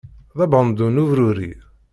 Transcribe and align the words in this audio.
D 0.37 0.39
abandu 0.45 0.85
n 0.89 0.95
ubruri. 1.03 1.49